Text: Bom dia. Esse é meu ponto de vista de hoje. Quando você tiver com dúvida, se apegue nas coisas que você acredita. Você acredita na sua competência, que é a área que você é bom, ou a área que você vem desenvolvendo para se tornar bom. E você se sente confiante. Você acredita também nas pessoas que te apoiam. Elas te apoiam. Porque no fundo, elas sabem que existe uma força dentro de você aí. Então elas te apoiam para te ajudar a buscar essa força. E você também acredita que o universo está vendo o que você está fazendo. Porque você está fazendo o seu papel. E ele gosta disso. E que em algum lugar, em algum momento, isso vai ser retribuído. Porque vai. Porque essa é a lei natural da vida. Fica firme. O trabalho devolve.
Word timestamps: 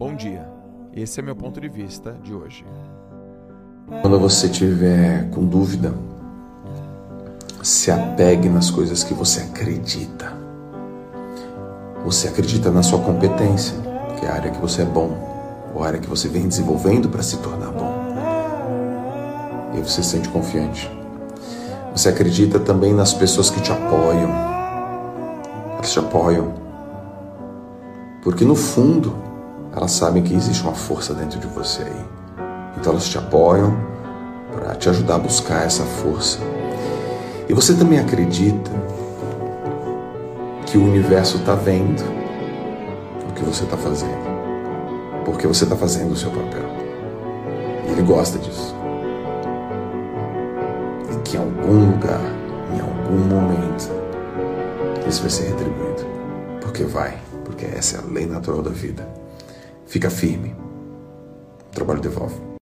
Bom 0.00 0.14
dia. 0.14 0.48
Esse 0.94 1.20
é 1.20 1.22
meu 1.22 1.36
ponto 1.36 1.60
de 1.60 1.68
vista 1.68 2.16
de 2.22 2.32
hoje. 2.32 2.64
Quando 4.00 4.18
você 4.18 4.48
tiver 4.48 5.28
com 5.28 5.44
dúvida, 5.44 5.92
se 7.62 7.90
apegue 7.90 8.48
nas 8.48 8.70
coisas 8.70 9.04
que 9.04 9.12
você 9.12 9.40
acredita. 9.40 10.32
Você 12.02 12.28
acredita 12.28 12.70
na 12.70 12.82
sua 12.82 12.98
competência, 13.00 13.76
que 14.18 14.24
é 14.24 14.30
a 14.30 14.36
área 14.36 14.50
que 14.50 14.58
você 14.58 14.80
é 14.80 14.86
bom, 14.86 15.10
ou 15.74 15.84
a 15.84 15.88
área 15.88 16.00
que 16.00 16.08
você 16.08 16.28
vem 16.28 16.48
desenvolvendo 16.48 17.10
para 17.10 17.22
se 17.22 17.36
tornar 17.36 17.70
bom. 17.70 17.92
E 19.74 19.80
você 19.80 20.02
se 20.02 20.12
sente 20.12 20.30
confiante. 20.30 20.90
Você 21.94 22.08
acredita 22.08 22.58
também 22.58 22.94
nas 22.94 23.12
pessoas 23.12 23.50
que 23.50 23.60
te 23.60 23.70
apoiam. 23.70 24.30
Elas 25.74 25.92
te 25.92 25.98
apoiam. 25.98 26.54
Porque 28.22 28.46
no 28.46 28.54
fundo, 28.56 29.28
elas 29.80 29.92
sabem 29.92 30.22
que 30.22 30.34
existe 30.34 30.62
uma 30.62 30.74
força 30.74 31.14
dentro 31.14 31.40
de 31.40 31.46
você 31.46 31.82
aí. 31.82 32.04
Então 32.76 32.92
elas 32.92 33.08
te 33.08 33.16
apoiam 33.16 33.74
para 34.52 34.74
te 34.74 34.90
ajudar 34.90 35.14
a 35.14 35.18
buscar 35.18 35.64
essa 35.64 35.84
força. 35.84 36.38
E 37.48 37.54
você 37.54 37.72
também 37.72 37.98
acredita 37.98 38.70
que 40.66 40.76
o 40.76 40.84
universo 40.84 41.38
está 41.38 41.54
vendo 41.54 42.02
o 43.26 43.32
que 43.32 43.42
você 43.42 43.64
está 43.64 43.78
fazendo. 43.78 44.20
Porque 45.24 45.46
você 45.46 45.64
está 45.64 45.74
fazendo 45.74 46.12
o 46.12 46.16
seu 46.16 46.30
papel. 46.30 46.68
E 47.88 47.92
ele 47.92 48.02
gosta 48.02 48.38
disso. 48.38 48.76
E 51.10 51.16
que 51.22 51.38
em 51.38 51.40
algum 51.40 51.90
lugar, 51.92 52.20
em 52.76 52.80
algum 52.80 53.34
momento, 53.34 53.90
isso 55.08 55.22
vai 55.22 55.30
ser 55.30 55.48
retribuído. 55.48 56.04
Porque 56.60 56.84
vai. 56.84 57.16
Porque 57.46 57.64
essa 57.64 57.96
é 57.96 58.00
a 58.00 58.12
lei 58.12 58.26
natural 58.26 58.60
da 58.60 58.70
vida. 58.70 59.19
Fica 59.90 60.08
firme. 60.08 60.54
O 61.66 61.70
trabalho 61.74 62.00
devolve. 62.00 62.59